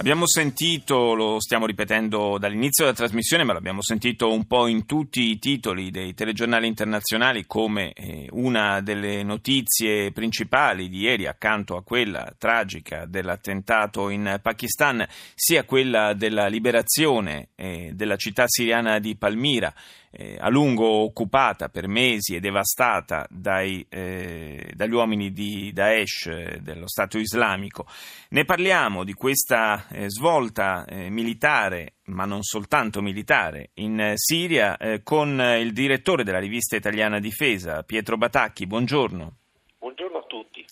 Abbiamo 0.00 0.26
sentito, 0.26 1.12
lo 1.12 1.40
stiamo 1.40 1.66
ripetendo 1.66 2.38
dall'inizio 2.38 2.84
della 2.84 2.96
trasmissione, 2.96 3.44
ma 3.44 3.52
l'abbiamo 3.52 3.82
sentito 3.82 4.32
un 4.32 4.46
po' 4.46 4.66
in 4.66 4.86
tutti 4.86 5.28
i 5.28 5.38
titoli 5.38 5.90
dei 5.90 6.14
telegiornali 6.14 6.66
internazionali 6.66 7.44
come 7.44 7.92
eh, 7.92 8.26
una 8.30 8.80
delle 8.80 9.22
notizie 9.22 10.10
principali 10.10 10.88
di 10.88 11.00
ieri, 11.00 11.26
accanto 11.26 11.76
a 11.76 11.82
quella 11.82 12.32
tragica 12.38 13.04
dell'attentato 13.04 14.08
in 14.08 14.38
Pakistan, 14.40 15.06
sia 15.34 15.64
quella 15.64 16.14
della 16.14 16.46
liberazione 16.46 17.50
eh, 17.54 17.90
della 17.92 18.16
città 18.16 18.44
siriana 18.46 19.00
di 19.00 19.16
Palmira 19.16 19.70
eh, 20.10 20.36
a 20.38 20.48
lungo 20.48 20.86
occupata 20.86 21.68
per 21.68 21.86
mesi 21.86 22.34
e 22.34 22.40
devastata 22.40 23.26
dai, 23.30 23.86
eh, 23.88 24.72
dagli 24.74 24.92
uomini 24.92 25.32
di 25.32 25.72
Daesh, 25.72 26.26
eh, 26.26 26.58
dello 26.60 26.88
Stato 26.88 27.18
islamico. 27.18 27.86
Ne 28.30 28.44
parliamo 28.44 29.04
di 29.04 29.14
questa 29.14 29.86
eh, 29.88 30.10
svolta 30.10 30.84
eh, 30.84 31.10
militare, 31.10 31.94
ma 32.06 32.24
non 32.24 32.42
soltanto 32.42 33.00
militare, 33.00 33.70
in 33.74 34.12
Siria 34.16 34.76
con 35.04 35.40
il 35.40 35.72
direttore 35.72 36.24
della 36.24 36.40
rivista 36.40 36.74
italiana 36.74 37.20
Difesa, 37.20 37.84
Pietro 37.84 38.16
Batacchi. 38.16 38.66
Buongiorno. 38.66 39.36
Buongiorno 39.78 40.18
a 40.18 40.24
tutti. 40.26 40.64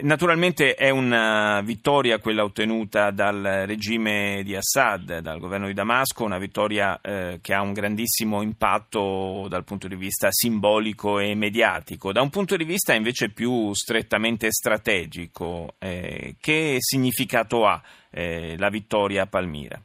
Naturalmente 0.00 0.74
è 0.74 0.90
una 0.90 1.60
vittoria 1.62 2.18
quella 2.18 2.44
ottenuta 2.44 3.10
dal 3.10 3.64
regime 3.66 4.42
di 4.44 4.54
Assad, 4.54 5.20
dal 5.20 5.38
governo 5.38 5.66
di 5.66 5.72
Damasco, 5.72 6.24
una 6.24 6.38
vittoria 6.38 7.00
eh, 7.00 7.38
che 7.40 7.54
ha 7.54 7.62
un 7.62 7.72
grandissimo 7.72 8.42
impatto 8.42 9.46
dal 9.48 9.64
punto 9.64 9.88
di 9.88 9.96
vista 9.96 10.28
simbolico 10.30 11.18
e 11.18 11.34
mediatico. 11.34 12.12
Da 12.12 12.20
un 12.20 12.28
punto 12.28 12.56
di 12.56 12.64
vista 12.64 12.94
invece 12.94 13.30
più 13.30 13.72
strettamente 13.72 14.52
strategico, 14.52 15.74
eh, 15.78 16.36
che 16.38 16.76
significato 16.78 17.66
ha 17.66 17.82
eh, 18.10 18.56
la 18.58 18.68
vittoria 18.68 19.22
a 19.22 19.26
Palmira? 19.26 19.80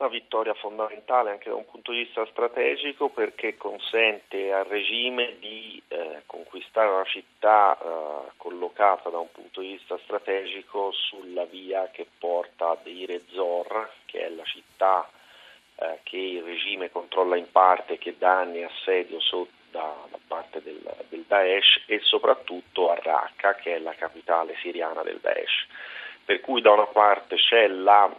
Una 0.00 0.08
vittoria 0.08 0.54
fondamentale 0.54 1.30
anche 1.30 1.50
da 1.50 1.56
un 1.56 1.66
punto 1.66 1.92
di 1.92 1.98
vista 1.98 2.26
strategico 2.26 3.10
perché 3.10 3.58
consente 3.58 4.50
al 4.50 4.64
regime 4.64 5.36
di 5.38 5.80
eh, 5.88 6.22
conquistare 6.24 6.88
una 6.88 7.04
città 7.04 7.76
eh, 7.78 8.30
collocata 8.38 9.10
da 9.10 9.18
un 9.18 9.30
punto 9.30 9.60
di 9.60 9.72
vista 9.72 9.98
strategico 10.02 10.90
sulla 10.92 11.44
via 11.44 11.90
che 11.92 12.06
porta 12.18 12.70
a 12.70 12.78
Deir 12.82 13.10
ez-Zor, 13.10 13.90
che 14.06 14.24
è 14.24 14.30
la 14.30 14.44
città 14.44 15.06
eh, 15.76 15.98
che 16.02 16.16
il 16.16 16.42
regime 16.44 16.90
controlla 16.90 17.36
in 17.36 17.50
parte 17.50 17.98
che 17.98 18.16
da 18.16 18.38
anni 18.38 18.62
assedio 18.62 19.20
sotto 19.20 19.58
da, 19.70 19.94
da, 20.10 20.18
parte 20.26 20.62
del, 20.62 20.80
del 21.10 21.24
Daesh 21.28 21.82
e 21.86 22.00
soprattutto 22.00 22.90
a 22.90 22.98
Raqqa 23.00 23.54
che 23.54 23.76
è 23.76 23.78
la 23.78 23.94
capitale 23.94 24.56
siriana 24.56 25.02
del 25.02 25.18
Daesh 25.20 25.66
per 26.24 26.40
cui 26.40 26.60
da 26.60 26.72
una 26.72 26.86
parte 26.86 27.36
c'è 27.36 27.66
la 27.66 28.10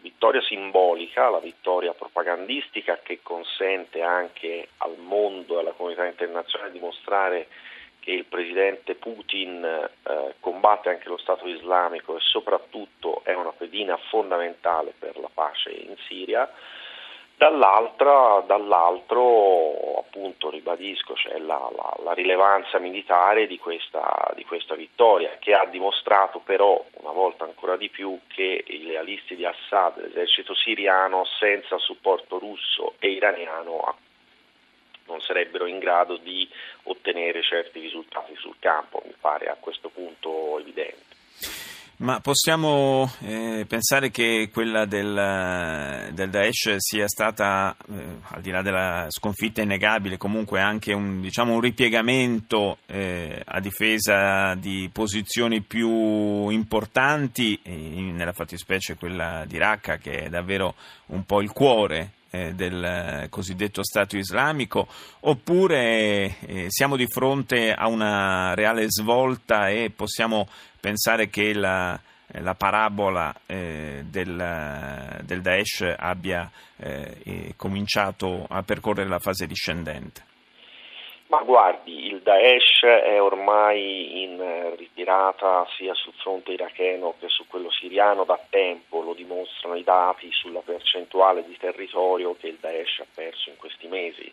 vittoria 0.00 0.40
simbolica, 0.42 1.28
la 1.28 1.38
vittoria 1.38 1.92
propagandistica 1.92 2.98
che 3.02 3.20
consente 3.22 4.02
anche 4.02 4.68
al 4.78 4.96
mondo 4.98 5.56
e 5.56 5.60
alla 5.60 5.72
comunità 5.72 6.06
internazionale 6.06 6.72
di 6.72 6.78
mostrare 6.78 7.48
che 8.00 8.12
il 8.12 8.24
presidente 8.24 8.94
Putin 8.94 9.62
eh, 9.64 10.34
combatte 10.40 10.88
anche 10.88 11.08
lo 11.08 11.18
Stato 11.18 11.46
islamico 11.46 12.16
e 12.16 12.20
soprattutto 12.20 13.20
è 13.24 13.34
una 13.34 13.52
pedina 13.52 13.96
fondamentale 14.08 14.94
per 14.98 15.18
la 15.18 15.30
pace 15.32 15.70
in 15.70 15.94
Siria 16.06 16.50
Dall'altra, 17.38 18.42
dall'altro, 18.44 20.00
appunto, 20.00 20.50
ribadisco, 20.50 21.14
c'è 21.14 21.38
la, 21.38 21.70
la, 21.72 21.94
la 22.02 22.12
rilevanza 22.12 22.80
militare 22.80 23.46
di 23.46 23.60
questa, 23.60 24.32
di 24.34 24.44
questa, 24.44 24.74
vittoria, 24.74 25.36
che 25.38 25.54
ha 25.54 25.64
dimostrato 25.66 26.40
però, 26.40 26.84
una 26.94 27.12
volta 27.12 27.44
ancora 27.44 27.76
di 27.76 27.90
più, 27.90 28.18
che 28.26 28.64
i 28.66 28.86
lealisti 28.86 29.36
di 29.36 29.44
Assad, 29.44 30.00
l'esercito 30.00 30.52
siriano, 30.52 31.24
senza 31.38 31.78
supporto 31.78 32.40
russo 32.40 32.94
e 32.98 33.10
iraniano, 33.10 33.98
non 35.06 35.20
sarebbero 35.20 35.66
in 35.66 35.78
grado 35.78 36.16
di 36.16 36.48
ottenere 36.82 37.40
certi 37.44 37.78
risultati 37.78 38.34
sul 38.34 38.56
campo, 38.58 39.00
mi 39.04 39.14
pare 39.20 39.46
a 39.46 39.56
questo 39.60 39.90
punto 39.90 40.58
evidente. 40.58 41.06
Ma 42.00 42.20
possiamo 42.20 43.10
eh, 43.22 43.64
pensare 43.66 44.12
che 44.12 44.50
quella 44.52 44.84
del, 44.84 46.12
del, 46.12 46.30
Daesh 46.30 46.76
sia 46.76 47.08
stata, 47.08 47.76
eh, 47.90 48.18
al 48.22 48.40
di 48.40 48.50
là 48.50 48.62
della 48.62 49.06
sconfitta 49.08 49.62
innegabile, 49.62 50.16
comunque 50.16 50.60
anche 50.60 50.92
un, 50.92 51.20
diciamo, 51.20 51.54
un 51.54 51.60
ripiegamento 51.60 52.78
eh, 52.86 53.42
a 53.44 53.58
difesa 53.58 54.54
di 54.54 54.88
posizioni 54.92 55.60
più 55.60 56.48
importanti, 56.50 57.58
nella 57.64 58.32
fattispecie 58.32 58.94
quella 58.94 59.44
di 59.44 59.58
Raqqa, 59.58 59.96
che 59.96 60.24
è 60.24 60.28
davvero 60.28 60.76
un 61.06 61.24
po' 61.24 61.40
il 61.40 61.50
cuore 61.50 62.12
eh, 62.30 62.54
del 62.54 63.26
cosiddetto 63.30 63.82
Stato 63.82 64.16
islamico, 64.16 64.86
oppure 65.20 66.38
eh, 66.40 66.66
siamo 66.68 66.96
di 66.96 67.06
fronte 67.06 67.72
a 67.72 67.88
una 67.88 68.54
reale 68.54 68.86
svolta 68.88 69.68
e 69.68 69.90
possiamo 69.90 70.48
pensare 70.80 71.28
che 71.28 71.54
la, 71.54 71.98
eh, 72.26 72.40
la 72.40 72.54
parabola 72.54 73.34
del, 73.46 74.04
del, 74.04 75.40
Daesh 75.40 75.94
abbia 75.96 76.50
cominciato 77.56 78.46
a 78.48 78.62
percorrere 78.62 79.08
la 79.08 79.18
fase 79.18 79.46
discendente? 79.46 80.27
Ma 81.28 81.42
guardi, 81.42 82.06
il 82.06 82.22
Daesh 82.22 82.84
è 82.84 83.20
ormai 83.20 84.22
in 84.22 84.74
ritirata 84.76 85.66
sia 85.76 85.92
sul 85.92 86.14
fronte 86.14 86.52
iracheno 86.52 87.16
che 87.20 87.28
su 87.28 87.46
quello 87.46 87.70
siriano 87.70 88.24
da 88.24 88.40
tempo, 88.48 89.02
lo 89.02 89.12
dimostrano 89.12 89.74
i 89.74 89.84
dati 89.84 90.32
sulla 90.32 90.60
percentuale 90.60 91.44
di 91.44 91.54
territorio 91.58 92.34
che 92.34 92.46
il 92.48 92.56
Daesh 92.58 93.00
ha 93.00 93.06
perso 93.14 93.50
in 93.50 93.56
questi 93.56 93.88
mesi. 93.88 94.32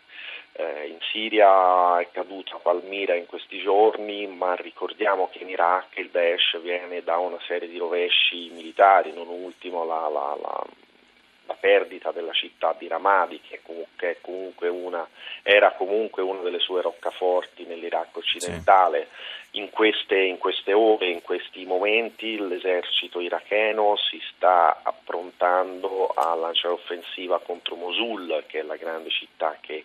Eh, 0.52 0.86
in 0.86 0.96
Siria 1.12 2.00
è 2.00 2.08
caduta 2.10 2.56
Palmira 2.56 3.14
in 3.14 3.26
questi 3.26 3.60
giorni, 3.60 4.26
ma 4.26 4.54
ricordiamo 4.54 5.28
che 5.30 5.42
in 5.42 5.50
Iraq 5.50 5.98
il 5.98 6.08
Daesh 6.08 6.58
viene 6.62 7.02
da 7.02 7.18
una 7.18 7.38
serie 7.46 7.68
di 7.68 7.76
rovesci 7.76 8.48
militari, 8.54 9.12
non 9.12 9.28
ultimo 9.28 9.84
la, 9.84 10.08
la, 10.08 10.34
la 10.40 10.64
la 11.46 11.56
perdita 11.58 12.10
della 12.10 12.32
città 12.32 12.74
di 12.78 12.88
Ramadi, 12.88 13.40
che 13.40 13.60
comunque, 13.62 14.18
comunque 14.20 14.68
una, 14.68 15.06
era 15.42 15.72
comunque 15.72 16.22
una 16.22 16.42
delle 16.42 16.58
sue 16.58 16.82
roccaforti 16.82 17.64
nell'Iraq 17.64 18.16
occidentale. 18.16 19.08
Sì. 19.08 19.45
In, 19.56 19.70
queste, 19.70 20.18
in, 20.18 20.36
queste, 20.36 20.74
ore, 20.74 21.08
in 21.08 21.22
questi 21.22 21.64
momenti, 21.64 22.36
l'esercito 22.36 23.20
iracheno 23.20 23.96
si 23.96 24.20
sta 24.34 24.80
approntando 24.82 26.08
a 26.08 26.34
lanciare 26.34 26.74
offensiva 26.74 27.40
contro 27.40 27.74
Mosul, 27.74 28.44
che 28.48 28.60
è 28.60 28.62
la 28.62 28.76
grande 28.76 29.08
città 29.08 29.56
che 29.58 29.84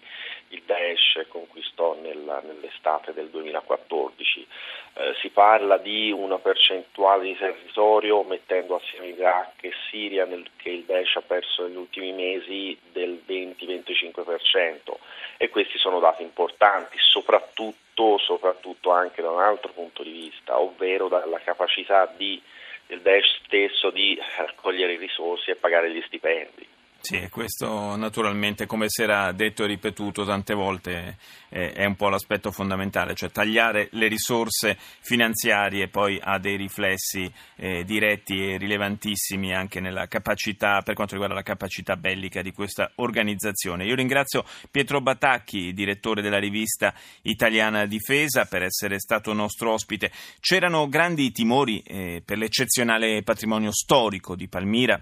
il 0.50 0.62
Daesh 0.66 1.26
conquistò 1.30 1.96
nella, 2.02 2.42
nell'estate 2.42 3.14
del 3.14 3.30
2014. 3.30 4.46
Eh, 4.94 5.16
si 5.22 5.30
parla 5.30 5.78
di 5.78 6.12
una 6.12 6.38
percentuale 6.38 7.24
di 7.24 7.38
territorio 7.38 8.24
mettendo 8.24 8.76
assieme 8.76 9.08
Iraq 9.08 9.64
e 9.64 9.72
Siria 9.90 10.26
nel, 10.26 10.50
che 10.58 10.70
il 10.70 10.84
Daesh 10.84 11.16
ha 11.16 11.22
perso 11.22 11.64
negli 11.64 11.78
ultimi 11.78 12.12
mesi 12.12 12.78
del 12.92 13.22
20-25% 13.26 14.98
e 15.38 15.48
questi 15.50 15.78
sono 15.78 16.00
dati 16.00 16.24
importanti, 16.24 16.98
soprattutto, 17.00 17.80
soprattutto 18.18 18.92
anche 18.92 19.22
da 19.22 19.30
un 19.30 19.42
altro 19.42 19.72
punto 19.72 20.04
di 20.04 20.12
vista, 20.12 20.60
ovvero 20.60 21.08
dalla 21.08 21.40
capacità 21.40 22.12
di, 22.16 22.42
del 22.88 23.02
Daesh 23.02 23.42
stesso 23.46 23.90
di 23.90 24.20
raccogliere 24.38 24.98
risorse 24.98 25.52
e 25.52 25.56
pagare 25.56 25.92
gli 25.92 26.02
stipendi. 26.06 26.71
Sì, 27.04 27.28
questo 27.32 27.96
naturalmente, 27.96 28.68
come 28.68 28.86
si 28.88 29.02
era 29.02 29.32
detto 29.32 29.64
e 29.64 29.68
ripetuto 29.68 30.24
tante 30.24 30.54
volte, 30.54 31.18
è 31.50 31.84
un 31.84 31.96
po' 31.96 32.10
l'aspetto 32.10 32.52
fondamentale, 32.52 33.16
cioè 33.16 33.32
tagliare 33.32 33.90
le 33.94 34.08
risorse 34.08 34.78
finanziarie 34.78 35.88
poi 35.88 36.20
ha 36.22 36.38
dei 36.38 36.56
riflessi 36.56 37.30
eh, 37.56 37.84
diretti 37.84 38.52
e 38.52 38.58
rilevantissimi 38.58 39.52
anche 39.54 39.82
capacità, 40.08 40.84
per 40.84 40.94
quanto 40.94 41.14
riguarda 41.14 41.36
la 41.36 41.44
capacità 41.44 41.98
bellica 41.98 42.44
di 42.44 42.54
questa 42.54 42.92
organizzazione. 42.96 43.86
Io 43.86 43.96
ringrazio 43.96 44.46
Pietro 44.70 45.02
Batacchi, 45.02 45.74
direttore 45.74 46.22
della 46.22 46.40
rivista 46.40 46.94
Italiana 47.24 47.88
Difesa, 47.88 48.46
per 48.46 48.62
essere 48.62 49.00
stato 49.00 49.34
nostro 49.34 49.74
ospite. 49.74 50.12
C'erano 50.40 50.88
grandi 50.88 51.32
timori 51.32 51.82
eh, 51.82 52.22
per 52.24 52.38
l'eccezionale 52.38 53.24
patrimonio 53.24 53.72
storico 53.74 54.36
di 54.36 54.48
Palmira 54.48 55.00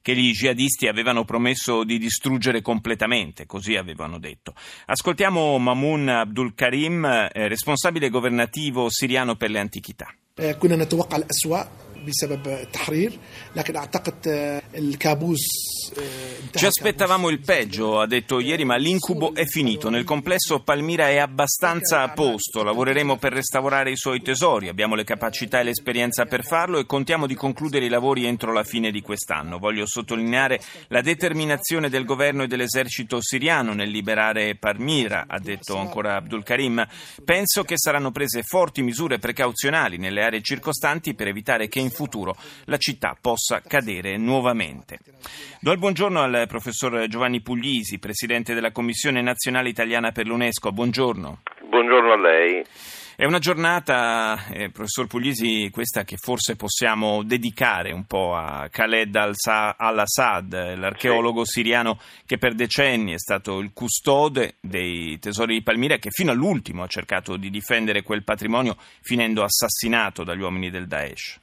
che 0.00 0.14
gli 0.14 0.32
jihadisti 0.32 0.86
avevano 0.86 1.24
promesso 1.24 1.84
di 1.84 1.98
distruggere 1.98 2.62
completamente, 2.62 3.46
così 3.46 3.76
avevano 3.76 4.18
detto. 4.18 4.54
Ascoltiamo 4.86 5.58
Mamoun 5.58 6.08
Abdul 6.08 6.54
Karim, 6.54 7.04
eh, 7.04 7.48
responsabile 7.48 8.08
governativo 8.08 8.88
siriano 8.88 9.36
per 9.36 9.50
le 9.50 9.58
antichità. 9.58 10.14
كنا 12.07 12.07
نتوقع 12.07 12.07
الأسوأ 12.07 12.07
بسبب 12.07 12.47
التحرير 12.47 13.19
لكن 13.55 13.75
أعتقد 13.75 14.27
الكابوس 14.75 15.39
Ci 16.53 16.65
aspettavamo 16.65 17.29
il 17.29 17.39
peggio, 17.39 17.99
ha 17.99 18.07
detto 18.07 18.39
ieri, 18.39 18.63
ma 18.63 18.75
l'incubo 18.75 19.33
è 19.33 19.45
finito. 19.45 19.89
Nel 19.89 20.03
complesso 20.03 20.61
Palmira 20.61 21.09
è 21.09 21.17
abbastanza 21.17 22.01
a 22.01 22.09
posto. 22.09 22.63
Lavoreremo 22.63 23.17
per 23.17 23.33
restaurare 23.33 23.91
i 23.91 23.97
suoi 23.97 24.21
tesori. 24.21 24.69
Abbiamo 24.69 24.95
le 24.95 25.03
capacità 25.03 25.59
e 25.59 25.63
l'esperienza 25.63 26.25
per 26.25 26.43
farlo 26.43 26.79
e 26.79 26.85
contiamo 26.85 27.27
di 27.27 27.35
concludere 27.35 27.85
i 27.85 27.89
lavori 27.89 28.25
entro 28.25 28.53
la 28.53 28.63
fine 28.63 28.91
di 28.91 29.01
quest'anno. 29.01 29.57
Voglio 29.57 29.85
sottolineare 29.85 30.59
la 30.87 31.01
determinazione 31.01 31.89
del 31.89 32.05
governo 32.05 32.43
e 32.43 32.47
dell'esercito 32.47 33.21
siriano 33.21 33.73
nel 33.73 33.89
liberare 33.89 34.55
Palmira, 34.55 35.25
ha 35.27 35.39
detto 35.39 35.77
ancora 35.77 36.15
Abdul 36.15 36.43
Karim. 36.43 36.85
Penso 37.25 37.63
che 37.63 37.77
saranno 37.77 38.11
prese 38.11 38.43
forti 38.43 38.81
misure 38.83 39.19
precauzionali 39.19 39.97
nelle 39.97 40.23
aree 40.23 40.41
circostanti 40.41 41.13
per 41.13 41.27
evitare 41.27 41.67
che 41.67 41.79
in 41.79 41.91
futuro 41.98 42.36
la 42.66 42.76
città 42.76 43.16
possa 43.20 43.60
cadere 43.60 44.16
nuovamente. 44.16 45.00
Do 45.60 45.72
il 45.72 45.78
buongiorno 45.78 46.20
al 46.20 46.44
professor 46.46 47.08
Giovanni 47.08 47.40
Puglisi, 47.40 47.98
presidente 47.98 48.54
della 48.54 48.70
Commissione 48.70 49.20
nazionale 49.20 49.68
italiana 49.68 50.12
per 50.12 50.26
l'UNESCO. 50.26 50.70
Buongiorno. 50.70 51.40
Buongiorno 51.68 52.12
a 52.12 52.16
lei. 52.16 52.64
È 53.20 53.24
una 53.24 53.40
giornata, 53.40 54.46
eh, 54.52 54.70
professor 54.70 55.08
Puglisi, 55.08 55.70
questa 55.72 56.04
che 56.04 56.16
forse 56.16 56.54
possiamo 56.54 57.24
dedicare 57.24 57.90
un 57.90 58.04
po' 58.04 58.36
a 58.36 58.68
Khaled 58.70 59.16
al-Assad, 59.16 60.76
l'archeologo 60.76 61.44
sì. 61.44 61.54
siriano 61.54 61.98
che 62.24 62.38
per 62.38 62.54
decenni 62.54 63.14
è 63.14 63.18
stato 63.18 63.58
il 63.58 63.72
custode 63.72 64.58
dei 64.60 65.18
tesori 65.18 65.54
di 65.54 65.62
Palmira 65.64 65.94
e 65.94 65.98
che 65.98 66.10
fino 66.10 66.30
all'ultimo 66.30 66.84
ha 66.84 66.86
cercato 66.86 67.36
di 67.36 67.50
difendere 67.50 68.04
quel 68.04 68.22
patrimonio 68.22 68.76
finendo 69.00 69.42
assassinato 69.42 70.22
dagli 70.22 70.42
uomini 70.42 70.70
del 70.70 70.86
Daesh. 70.86 71.40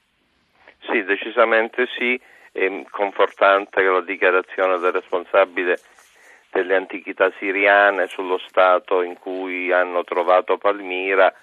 Sì, 0.95 1.03
decisamente 1.03 1.88
sì. 1.97 2.18
È 2.53 2.83
confortante 2.89 3.83
la 3.83 4.00
dichiarazione 4.00 4.77
del 4.77 4.94
responsabile 4.94 5.77
delle 6.50 6.74
antichità 6.74 7.30
siriane 7.38 8.07
sullo 8.07 8.38
stato 8.38 9.01
in 9.01 9.19
cui 9.19 9.74
hanno 9.74 10.06
trovato 10.06 10.57
Palmira, 10.57 11.33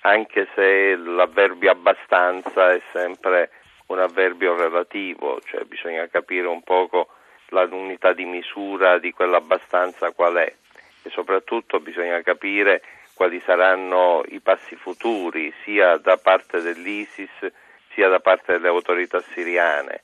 anche 0.00 0.48
se 0.54 0.96
l'avverbio 0.96 1.70
abbastanza 1.70 2.72
è 2.72 2.80
sempre 2.92 3.50
un 3.88 3.98
avverbio 3.98 4.56
relativo, 4.56 5.38
cioè 5.44 5.64
bisogna 5.64 6.06
capire 6.06 6.46
un 6.46 6.62
poco 6.62 7.08
l'unità 7.50 8.14
di 8.14 8.24
misura 8.24 8.98
di 8.98 9.12
quell'abbastanza 9.12 10.12
qual 10.12 10.36
è 10.36 10.50
e 11.02 11.10
soprattutto 11.10 11.78
bisogna 11.78 12.22
capire 12.22 12.82
quali 13.12 13.38
saranno 13.44 14.24
i 14.28 14.40
passi 14.40 14.76
futuri 14.76 15.52
sia 15.62 15.98
da 15.98 16.16
parte 16.16 16.62
dell'ISIS 16.62 17.52
sia 17.94 18.08
da 18.08 18.20
parte 18.20 18.52
delle 18.52 18.68
autorità 18.68 19.20
siriane. 19.20 20.02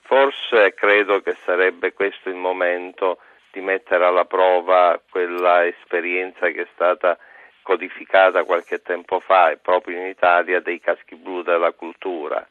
Forse 0.00 0.74
credo 0.74 1.20
che 1.20 1.36
sarebbe 1.44 1.92
questo 1.92 2.28
il 2.28 2.36
momento 2.36 3.18
di 3.52 3.60
mettere 3.60 4.04
alla 4.04 4.24
prova 4.24 5.00
quella 5.10 5.66
esperienza 5.66 6.48
che 6.48 6.62
è 6.62 6.66
stata 6.72 7.16
codificata 7.62 8.44
qualche 8.44 8.82
tempo 8.82 9.20
fa 9.20 9.56
proprio 9.60 9.98
in 9.98 10.06
Italia 10.06 10.60
dei 10.60 10.80
caschi 10.80 11.14
blu 11.14 11.42
della 11.42 11.72
cultura. 11.72 12.46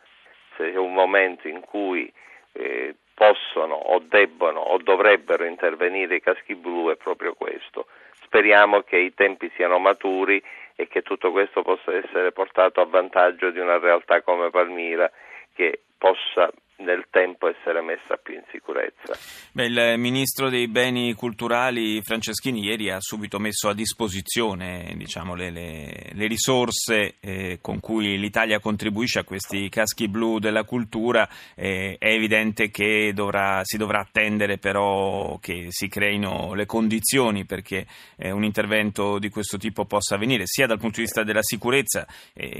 Se 0.58 0.72
è 0.72 0.78
un 0.78 0.94
momento 0.94 1.48
in 1.48 1.60
cui 1.60 2.12
eh, 2.54 2.96
possono 3.14 3.76
o 3.76 4.00
debbono 4.00 4.60
o 4.60 4.78
dovrebbero 4.78 5.46
intervenire 5.46 6.16
i 6.16 6.22
caschi 6.22 6.56
blu 6.56 6.90
è 6.90 6.96
proprio 6.96 7.34
questo. 7.34 7.88
Speriamo 8.24 8.82
che 8.82 8.98
i 8.98 9.14
tempi 9.14 9.52
siano 9.56 9.78
maturi 9.78 10.44
e 10.76 10.88
che 10.88 11.02
tutto 11.02 11.32
questo 11.32 11.62
possa 11.62 11.94
essere 11.94 12.32
portato 12.32 12.82
a 12.82 12.86
vantaggio 12.86 13.52
di 13.52 13.60
una 13.60 13.78
realtà 13.78 14.22
come 14.22 14.50
Palmira 14.50 15.10
che 15.54 15.84
possa 15.98 16.52
nel 16.78 17.06
tempo 17.10 17.48
essere 17.48 17.82
messa 17.82 18.18
più 18.18 18.34
in 18.34 18.44
sicurezza. 18.52 19.18
Beh, 19.52 19.66
il 19.66 20.00
ministro 20.00 20.50
dei 20.50 20.68
beni 20.68 21.14
culturali 21.14 22.02
Franceschini 22.02 22.62
ieri 22.62 22.90
ha 22.90 23.00
subito 23.00 23.40
messo 23.40 23.70
a 23.70 23.74
disposizione 23.74 24.94
diciamo, 24.96 25.36
le, 25.36 25.52
le, 25.52 26.10
le, 26.14 26.28
risorse 26.28 27.16
eh, 27.20 27.60
con 27.62 27.80
cui 27.80 28.18
l'Italia 28.18 28.60
contribuisce 28.60 29.20
a 29.20 29.24
questi 29.24 29.70
caschi 29.70 30.08
blu 30.08 30.40
della 30.40 30.64
cultura. 30.64 31.28
Eh, 31.56 31.96
è 32.00 32.10
evidente 32.10 32.70
che 32.70 33.12
dovrà, 33.14 33.62
si 33.64 33.78
dovrà 33.78 34.00
attendere 34.00 34.58
però 34.58 35.38
che 35.40 35.68
si 35.70 35.88
creino 35.88 36.54
le 36.54 36.66
condizioni 36.66 37.46
perché 37.46 37.86
eh, 38.18 38.32
un 38.32 38.44
intervento 38.44 39.20
di 39.20 39.30
questo 39.30 39.58
tipo 39.58 39.86
possa 39.86 40.16
avvenire, 40.16 40.44
sia 40.46 40.66
dal 40.66 40.80
punto 40.80 40.98
di 40.98 41.04
vista 41.04 41.24
della 41.24 41.44
sicurezza 41.44 42.06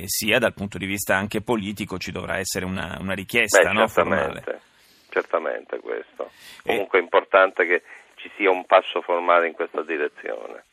sia 0.06 0.40
dal 0.40 0.54
punto 0.54 0.78
di 0.78 0.86
vista 0.86 1.16
anche 1.16 1.42
politico. 1.42 1.98
Ci 1.98 2.12
dovrà 2.12 2.38
essere 2.38 2.66
una, 2.66 2.98
una 3.00 3.14
richiesta. 3.14 3.62
Beh, 3.62 3.74
no? 3.74 3.88
Certamente, 4.04 4.62
certamente 5.10 5.80
questo. 5.80 6.32
Comunque 6.64 7.00
è 7.00 7.02
importante 7.02 7.66
che 7.66 7.84
ci 8.16 8.32
sia 8.38 8.50
un 8.50 8.66
passo 8.66 9.02
formale 9.02 9.48
in 9.48 9.54
questa 9.54 9.82
direzione. 9.84 10.64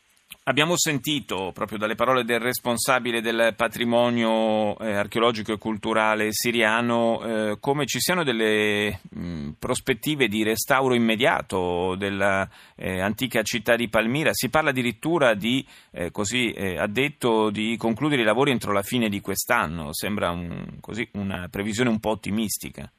Abbiamo 0.45 0.75
sentito 0.75 1.51
proprio 1.53 1.77
dalle 1.77 1.93
parole 1.93 2.23
del 2.23 2.39
responsabile 2.39 3.21
del 3.21 3.53
patrimonio 3.55 4.75
eh, 4.79 4.95
archeologico 4.95 5.53
e 5.53 5.59
culturale 5.59 6.29
siriano 6.31 7.21
eh, 7.21 7.57
come 7.59 7.85
ci 7.85 7.99
siano 7.99 8.23
delle 8.23 9.01
mh, 9.07 9.49
prospettive 9.59 10.27
di 10.27 10.41
restauro 10.41 10.95
immediato 10.95 11.95
dell'antica 11.95 13.39
eh, 13.39 13.43
città 13.43 13.75
di 13.75 13.87
Palmira. 13.87 14.33
Si 14.33 14.49
parla 14.49 14.71
addirittura 14.71 15.35
di, 15.35 15.63
eh, 15.91 16.09
così 16.09 16.51
eh, 16.53 16.75
ha 16.75 16.87
detto, 16.87 17.51
di 17.51 17.77
concludere 17.77 18.23
i 18.23 18.25
lavori 18.25 18.49
entro 18.49 18.71
la 18.71 18.81
fine 18.81 19.09
di 19.09 19.21
quest'anno. 19.21 19.93
Sembra 19.93 20.31
un, 20.31 20.77
così, 20.79 21.07
una 21.13 21.49
previsione 21.51 21.89
un 21.89 21.99
po' 21.99 22.09
ottimistica. 22.11 22.91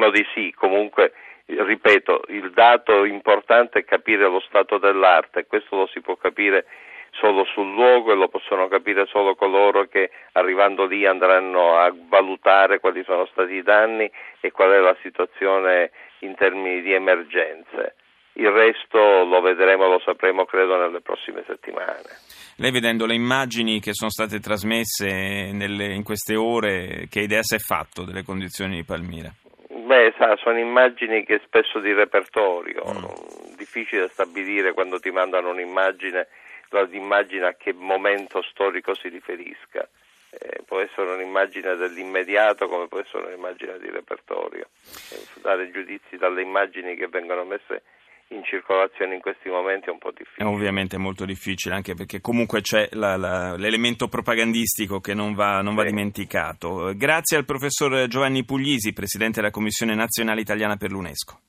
Temo 0.00 0.12
di 0.12 0.24
sì, 0.32 0.50
comunque 0.56 1.12
ripeto, 1.44 2.22
il 2.28 2.52
dato 2.52 3.04
importante 3.04 3.80
è 3.80 3.84
capire 3.84 4.30
lo 4.30 4.40
stato 4.40 4.78
dell'arte, 4.78 5.44
questo 5.44 5.76
lo 5.76 5.86
si 5.92 6.00
può 6.00 6.16
capire 6.16 6.64
solo 7.10 7.44
sul 7.44 7.70
luogo 7.74 8.10
e 8.10 8.14
lo 8.14 8.28
possono 8.28 8.66
capire 8.68 9.04
solo 9.08 9.34
coloro 9.34 9.88
che 9.88 10.10
arrivando 10.32 10.86
lì 10.86 11.04
andranno 11.04 11.76
a 11.76 11.92
valutare 12.08 12.80
quali 12.80 13.04
sono 13.04 13.26
stati 13.26 13.52
i 13.52 13.62
danni 13.62 14.10
e 14.40 14.50
qual 14.52 14.70
è 14.70 14.78
la 14.78 14.96
situazione 15.02 15.90
in 16.20 16.34
termini 16.34 16.80
di 16.80 16.94
emergenze. 16.94 17.96
Il 18.34 18.48
resto 18.48 19.24
lo 19.24 19.42
vedremo, 19.42 19.86
lo 19.86 20.00
sapremo 20.02 20.46
credo 20.46 20.78
nelle 20.78 21.02
prossime 21.02 21.44
settimane. 21.46 22.08
Lei 22.56 22.70
vedendo 22.70 23.04
le 23.04 23.14
immagini 23.14 23.80
che 23.80 23.92
sono 23.92 24.08
state 24.08 24.38
trasmesse 24.38 25.50
nelle, 25.52 25.92
in 25.92 26.04
queste 26.04 26.36
ore, 26.36 27.06
che 27.10 27.20
idea 27.20 27.42
si 27.42 27.56
è 27.56 27.58
fatto 27.58 28.04
delle 28.04 28.22
condizioni 28.22 28.76
di 28.76 28.84
Palmira? 28.84 29.30
Beh, 29.90 30.14
sa, 30.16 30.36
sono 30.36 30.56
immagini 30.56 31.24
che 31.24 31.40
spesso 31.44 31.80
di 31.80 31.92
repertorio, 31.92 32.84
mm. 32.86 33.56
difficile 33.56 34.06
stabilire 34.06 34.72
quando 34.72 35.00
ti 35.00 35.10
mandano 35.10 35.50
un'immagine, 35.50 36.28
l'immagine 36.88 37.46
a 37.46 37.54
che 37.54 37.72
momento 37.72 38.40
storico 38.40 38.94
si 38.94 39.08
riferisca. 39.08 39.88
Eh, 40.30 40.62
può 40.64 40.78
essere 40.78 41.10
un'immagine 41.14 41.74
dell'immediato 41.74 42.68
come 42.68 42.86
può 42.86 43.00
essere 43.00 43.32
un'immagine 43.32 43.80
di 43.80 43.90
repertorio. 43.90 44.68
Eh, 45.10 45.26
dare 45.40 45.72
giudizi 45.72 46.16
dalle 46.16 46.42
immagini 46.42 46.94
che 46.94 47.08
vengono 47.08 47.42
messe 47.42 47.82
in 48.30 48.44
circolazione 48.44 49.14
in 49.14 49.20
questi 49.20 49.48
momenti 49.48 49.88
è 49.88 49.90
un 49.90 49.98
po' 49.98 50.10
difficile. 50.10 50.48
È 50.48 50.52
ovviamente 50.52 50.96
molto 50.98 51.24
difficile, 51.24 51.74
anche 51.74 51.94
perché 51.94 52.20
comunque 52.20 52.60
c'è 52.60 52.88
la, 52.92 53.16
la, 53.16 53.56
l'elemento 53.56 54.08
propagandistico 54.08 55.00
che 55.00 55.14
non 55.14 55.34
va, 55.34 55.60
non 55.62 55.74
va 55.74 55.84
dimenticato. 55.84 56.92
Grazie 56.94 57.36
al 57.36 57.44
professor 57.44 58.06
Giovanni 58.06 58.44
Puglisi, 58.44 58.92
presidente 58.92 59.40
della 59.40 59.52
Commissione 59.52 59.94
nazionale 59.94 60.40
italiana 60.40 60.76
per 60.76 60.90
l'UNESCO. 60.90 61.40